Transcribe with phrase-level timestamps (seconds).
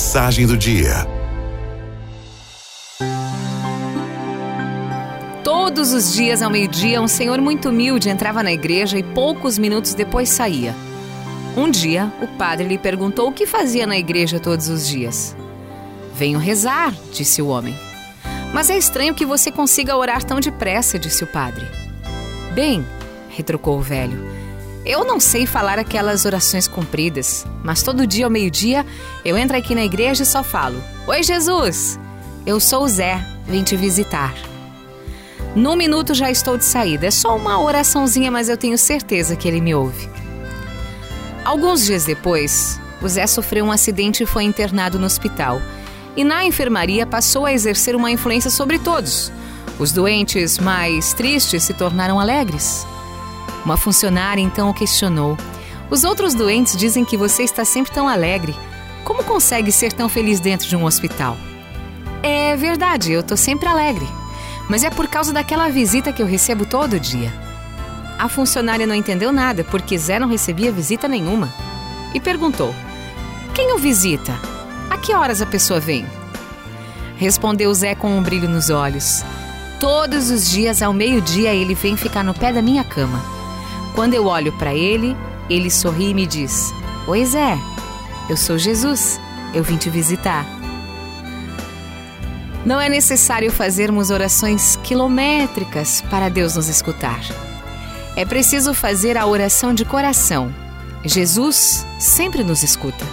[0.00, 1.06] Mensagem do dia.
[5.44, 9.92] Todos os dias ao meio-dia, um senhor muito humilde entrava na igreja e poucos minutos
[9.92, 10.74] depois saía.
[11.54, 15.36] Um dia, o padre lhe perguntou o que fazia na igreja todos os dias.
[16.14, 17.76] Venho rezar, disse o homem.
[18.54, 21.66] Mas é estranho que você consiga orar tão depressa, disse o padre.
[22.54, 22.86] Bem,
[23.28, 24.26] retrucou o velho,
[24.84, 28.86] eu não sei falar aquelas orações compridas, mas todo dia ao meio-dia
[29.24, 31.98] eu entro aqui na igreja e só falo: Oi, Jesus!
[32.46, 34.34] Eu sou o Zé, vim te visitar.
[35.54, 37.06] Num minuto já estou de saída.
[37.06, 40.08] É só uma oraçãozinha, mas eu tenho certeza que ele me ouve.
[41.44, 45.60] Alguns dias depois, o Zé sofreu um acidente e foi internado no hospital.
[46.16, 49.32] E na enfermaria passou a exercer uma influência sobre todos.
[49.78, 52.86] Os doentes mais tristes se tornaram alegres.
[53.64, 55.36] Uma funcionária então o questionou:
[55.90, 58.54] Os outros doentes dizem que você está sempre tão alegre.
[59.04, 61.36] Como consegue ser tão feliz dentro de um hospital?
[62.22, 64.06] É verdade, eu estou sempre alegre.
[64.68, 67.32] Mas é por causa daquela visita que eu recebo todo dia.
[68.18, 71.52] A funcionária não entendeu nada porque Zé não recebia visita nenhuma.
[72.14, 72.74] E perguntou:
[73.54, 74.38] Quem o visita?
[74.90, 76.04] A que horas a pessoa vem?
[77.16, 79.24] Respondeu Zé com um brilho nos olhos.
[79.78, 83.39] Todos os dias ao meio-dia ele vem ficar no pé da minha cama.
[84.00, 85.14] Quando eu olho para ele,
[85.50, 86.72] ele sorri e me diz:
[87.06, 87.58] Oi, Zé,
[88.30, 89.20] eu sou Jesus,
[89.52, 90.46] eu vim te visitar.
[92.64, 97.20] Não é necessário fazermos orações quilométricas para Deus nos escutar.
[98.16, 100.50] É preciso fazer a oração de coração.
[101.04, 103.04] Jesus sempre nos escuta.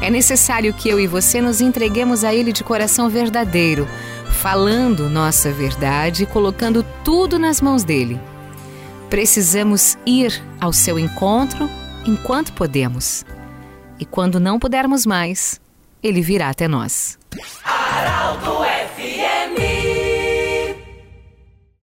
[0.00, 3.84] É necessário que eu e você nos entreguemos a Ele de coração verdadeiro,
[4.30, 8.20] falando nossa verdade e colocando tudo nas mãos dele.
[9.10, 11.68] Precisamos ir ao seu encontro
[12.06, 13.24] enquanto podemos.
[13.98, 15.60] E quando não pudermos mais,
[16.02, 17.18] ele virá até nós.
[17.64, 18.67] Araldo